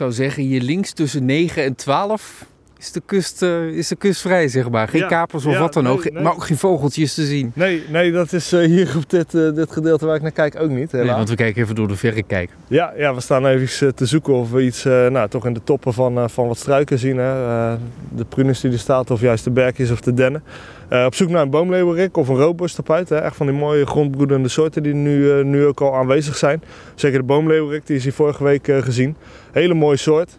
[0.00, 2.46] zou zeggen, hier links tussen 9 en 12
[2.80, 4.88] is de kust, uh, is de kust vrij, zeg maar.
[4.88, 6.10] Geen Ja, kapers of ja, wat dan ook.
[6.10, 6.22] nee.
[6.22, 7.52] Maar ook geen vogeltjes te zien.
[7.54, 10.56] Nee, nee dat is eh, hier op dit, eh, dit gedeelte waar ik naar kijk
[10.60, 12.56] ook niet, Nee, want we kijken even door de verrekijker.
[12.68, 15.52] Ja, ja, we staan even eh, te zoeken of we iets eh, nou, toch in
[15.52, 17.16] de toppen van, eh, van wat struiken zien.
[17.16, 17.46] Hè.
[17.46, 17.72] Eh,
[18.16, 20.42] de prunus die er staat, of juist de berkjes of de dennen.
[20.88, 23.08] Eh, op zoek naar een boomleeuwerik of een roodborstapuit.
[23.08, 23.16] Hè.
[23.16, 26.62] Echt van die mooie grondbroedende soorten die nu, eh, nu ook al aanwezig zijn.
[26.94, 29.16] Zeker de boomleeuwerik, die is hier vorige week eh, gezien.
[29.52, 30.38] Hele mooie soort.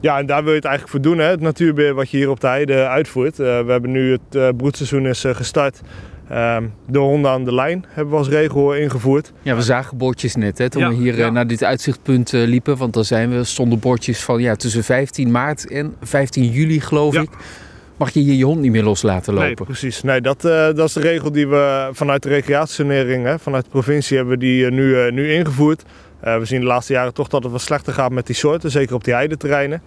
[0.00, 1.30] Ja, en daar wil je het eigenlijk voor doen, hè?
[1.30, 3.40] het natuurbeheer wat je hier op de heide uitvoert.
[3.40, 5.80] Eh, we hebben nu het eh, broedseizoen is eh, gestart.
[6.28, 9.32] Ehm, de honden aan de lijn hebben we als regel ingevoerd.
[9.42, 11.30] Ja, we zagen bordjes net hè, toen Ja, we hier ja.
[11.30, 12.76] naar dit uitzichtpunt eh, liepen.
[12.76, 17.14] Want dan zijn we, stonden bordjes van ja, tussen 15 maart en 15 juli, geloof
[17.14, 17.20] Ja.
[17.20, 17.30] ik.
[17.96, 19.64] Mag je hier je hond niet meer los laten Nee, lopen?
[19.64, 20.02] precies.
[20.02, 23.70] Nee, dat, eh, dat is de regel die we vanuit de recreatiesanering, hè, vanuit de
[23.70, 25.82] provincie, hebben we die nu, eh, nu ingevoerd.
[26.20, 28.70] Eh, we zien de laatste jaren toch dat het wat slechter gaat met die soorten,
[28.70, 29.82] zeker op die heideterreinen.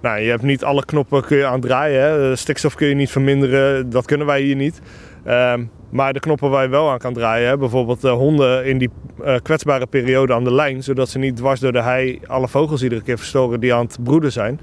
[0.00, 2.00] Nou, je hebt niet alle knoppen kun je aan draaien.
[2.00, 2.30] Hè.
[2.30, 4.80] Eh, Stikstof kun je niet verminderen, dat kunnen wij hier niet.
[5.24, 8.90] Ehm, maar de knoppen waar je wel aan kan draaien, bijvoorbeeld eh, honden in die
[9.24, 12.82] eh, kwetsbare periode aan de lijn, zodat ze niet dwars door de hei alle vogels
[12.82, 14.60] iedere keer verstoren die aan het broeden zijn.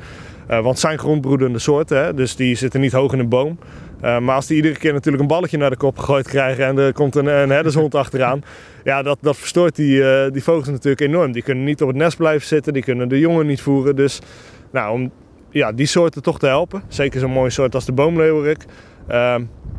[0.47, 3.59] Eh, want het zijn grondbroedende soorten, hè, dus die zitten niet hoog in een boom.
[4.01, 6.93] Maar als die iedere keer natuurlijk een balletje naar de kop gegooid krijgen en er
[6.93, 8.43] komt een, een herdershond achteraan,
[8.83, 11.31] ja, dat, dat verstoort die, die vogels natuurlijk enorm.
[11.31, 13.95] Die kunnen niet op het nest blijven zitten, die kunnen de jongen niet voeren.
[13.95, 14.19] Dus
[14.71, 15.11] nou, om
[15.49, 18.65] ja, die soorten toch te helpen, zeker zo'n mooie soort als de boomleeuwerik,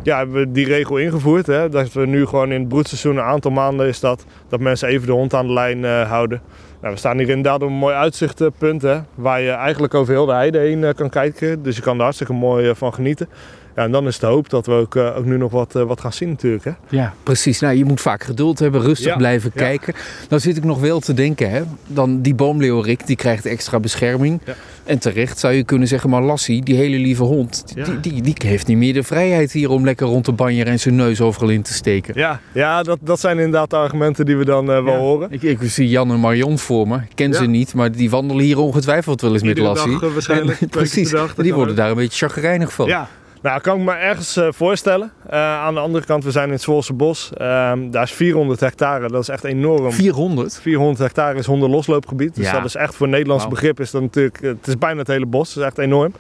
[0.03, 1.47] ja, hebben we die regel ingevoerd.
[1.47, 4.89] Hè, dat we nu gewoon in het broedseizoen, een aantal maanden is dat, dat mensen
[4.89, 6.41] even de hond aan de lijn eh, houden.
[6.83, 10.27] Nou, we staan hier inderdaad op een mooi uitzichtpunt, hè, waar je eigenlijk over heel
[10.27, 11.63] de heide heen eh, kan kijken.
[11.63, 13.29] Dus je kan er hartstikke mooi eh, van genieten.
[13.77, 16.01] Ja, en dan is de hoop dat we ook, eh, ook nu nog wat, wat
[16.01, 16.65] gaan zien natuurlijk.
[16.65, 16.71] Hè.
[16.89, 17.61] Ja, precies.
[17.61, 19.61] Nou, je moet vaak geduld hebben, rustig Ja, blijven ja.
[19.61, 19.95] kijken.
[20.29, 21.63] Dan zit ik nog wel te denken, hè.
[21.87, 24.41] Dan die boomleeuwerik, die krijgt extra bescherming.
[24.45, 24.55] Ja.
[24.85, 27.65] En terecht zou je kunnen zeggen, maar Lassie, die hele lieve hond...
[27.75, 30.73] Die, die, die heeft niet meer de vrijheid hier om lekker rond te banjeren...
[30.73, 32.15] en zijn neus overal in te steken.
[32.17, 35.33] Ja, ja dat, dat zijn inderdaad de argumenten die we dan wel horen.
[35.33, 36.97] Ik, ik zie Jan en Marion voor me.
[36.97, 37.37] Ik ken Ja.
[37.37, 39.93] ze niet, maar die wandelen hier ongetwijfeld wel eens met Iedere Lassie.
[39.93, 42.87] dag, eh, waarschijnlijk, En- precies, dag, die worden daar een beetje chagrijnig van.
[42.87, 43.09] Ja,
[43.43, 45.13] nou kan ik me ergens eh, voorstellen.
[45.29, 47.31] Eh, aan de andere kant, we zijn in het Zwolse bos.
[47.35, 49.93] Ehm, daar is 400 hectare, dat is echt enorm.
[49.93, 50.59] 400?
[50.61, 52.35] 400 hectare is hondenlosloopgebied.
[52.35, 52.53] Dus Ja.
[52.53, 55.55] dat is echt voor Nederlands begrip is dat natuurlijk, het is bijna het hele bos.
[55.55, 56.15] Dat is echt enorm.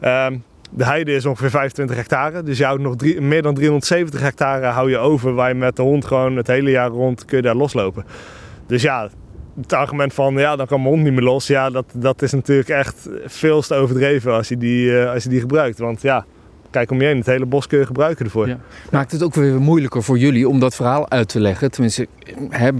[0.00, 0.36] Ehm,
[0.70, 2.42] de heide is ongeveer 25 hectare.
[2.42, 5.34] Dus je houdt nog drie- meer dan 370 hectare hou je over.
[5.34, 8.04] Waar je met de hond gewoon het hele jaar rond kun je daar loslopen.
[8.66, 9.08] Dus ja,
[9.60, 11.46] het argument van ja, dan kan mijn hond niet meer los.
[11.46, 15.28] Ja, dat, dat is natuurlijk echt veel te overdreven als je, die, eh, als je
[15.28, 15.78] die gebruikt.
[15.78, 16.24] Want ja,
[16.70, 18.48] kijk om je heen, het hele bos kun je gebruiken ervoor.
[18.48, 18.58] Ja.
[18.90, 21.70] Maakt het ook weer moeilijker voor jullie om dat verhaal uit te leggen?
[21.70, 22.06] Tenminste,
[22.48, 22.70] hè,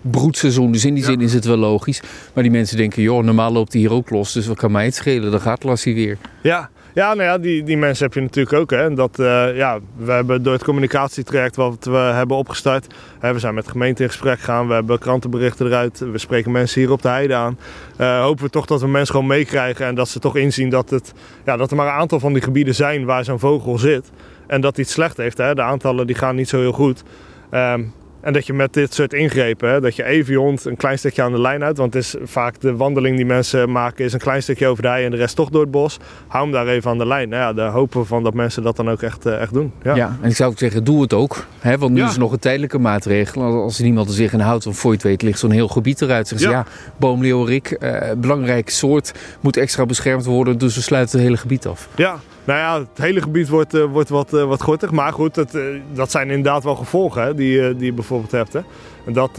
[0.00, 1.08] broedseizoen, dus in die Ja.
[1.10, 2.02] zin is het wel logisch.
[2.34, 4.32] Maar die mensen denken, joh, normaal loopt hij hier ook los.
[4.32, 5.30] Dus wat kan mij het schelen?
[5.30, 6.18] Dan gaat Lassie weer.
[6.42, 8.70] Ja, ja, nou ja, die, die mensen heb je natuurlijk ook.
[8.70, 8.94] Hè.
[8.94, 12.86] Dat, eh, ja, we hebben door het communicatietraject wat we hebben opgestart.
[13.20, 14.68] We zijn met de gemeente in gesprek gegaan.
[14.68, 15.98] We hebben krantenberichten eruit.
[15.98, 17.58] We spreken mensen hier op de heide aan.
[17.96, 19.86] Eh, hopen we toch dat we mensen gewoon meekrijgen.
[19.86, 21.12] En dat ze toch inzien dat, het,
[21.44, 24.10] ja, dat er maar een aantal van die gebieden zijn waar zo'n vogel zit.
[24.46, 25.38] En dat hij het slecht heeft.
[25.38, 25.54] Hè.
[25.54, 27.02] De aantallen die gaan niet zo heel goed.
[27.50, 27.82] Ehm,
[28.22, 30.98] en dat je met dit soort ingrepen, hè, dat je even je hond een klein
[30.98, 31.78] stukje aan de lijn houdt.
[31.78, 34.88] Want het is vaak de wandeling die mensen maken, is een klein stukje over de
[34.88, 35.98] hei en de rest toch door het bos.
[36.26, 37.28] Hou hem daar even aan de lijn.
[37.28, 39.72] Nou ja, daar hopen we van dat mensen dat dan ook echt, eh, echt doen.
[39.82, 39.94] Ja.
[39.94, 40.16] Ja.
[40.20, 41.46] en ik zou ook zeggen, doe het ook.
[41.58, 42.04] Hè, want nu Ja.
[42.04, 43.42] is het nog een tijdelijke maatregel.
[43.62, 45.68] Als er niemand er zich in houdt, dan voor je het weet ligt zo'n heel
[45.68, 46.28] gebied eruit.
[46.28, 46.58] Zeggen ze, Ja.
[46.66, 50.58] ja, boomleeuwerik, eh, belangrijke soort, moet extra beschermd worden.
[50.58, 51.88] Dus we sluiten het hele gebied af.
[51.96, 54.90] Ja, nou ja, het hele gebied wordt, eh, wordt wat, eh, wat gortig.
[54.90, 58.52] Maar goed, het, eh, dat zijn inderdaad wel gevolgen hè, die, die je bijvoorbeeld hebt.
[58.52, 58.60] Hè.
[59.06, 59.30] En dat,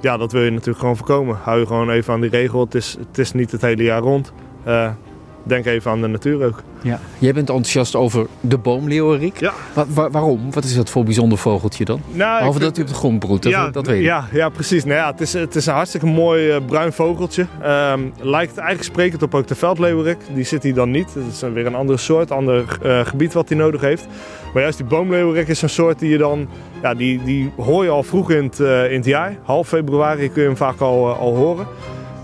[0.00, 1.38] ja, dat wil je natuurlijk gewoon voorkomen.
[1.42, 2.60] Hou je gewoon even aan die regel.
[2.60, 4.32] Het is, het is niet het hele jaar rond.
[5.42, 6.62] Denk even aan de natuur ook.
[6.82, 7.00] Ja.
[7.18, 9.40] Jij bent enthousiast over de boomleeuwerik.
[9.40, 9.52] Ja.
[9.72, 10.52] Wa- wa- waarom?
[10.52, 12.00] Wat is dat voor bijzonder vogeltje dan?
[12.12, 14.04] Nou, Behalve dat hij op de grond broedt, dat, dat weet ik.
[14.04, 14.84] Ja, ja precies.
[14.84, 17.46] Nou ja, het, is, het is een hartstikke mooi eh, bruin vogeltje.
[17.62, 20.18] Ehm, lijkt eigenlijk sprekend op ook de veldleeuwerik.
[20.34, 21.14] Die zit hier dan niet.
[21.14, 24.06] Het is weer een andere soort, ander eh, gebied wat hij nodig heeft.
[24.52, 26.48] Maar juist die boomleeuwerik is een soort die je dan...
[26.82, 29.36] Ja, die, die hoor je al vroeg in het, eh, in het jaar.
[29.42, 31.66] Half februari kun je hem vaak al, al horen.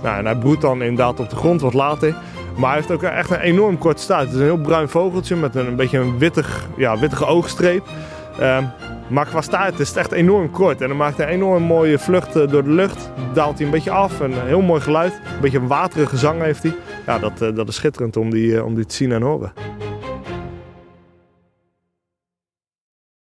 [0.03, 2.17] Nou, en hij broedt dan inderdaad op de grond wat later.
[2.59, 4.25] Maar hij heeft ook echt een enorm korte staart.
[4.25, 7.87] Het is een heel bruin vogeltje met een, een beetje een wittig, ja, wittige oogstreep.
[8.39, 8.65] Ehm,
[9.09, 10.81] maar qua staart is het echt enorm kort.
[10.81, 13.11] En dan maakt hij een enorm mooie vlucht eh, door de lucht.
[13.33, 14.21] Daalt hij een beetje af.
[14.21, 15.13] Een heel mooi geluid.
[15.13, 16.75] Een beetje een waterige zang heeft hij.
[17.07, 19.53] Ja, dat, eh, dat is schitterend om die, eh, om die te zien en horen.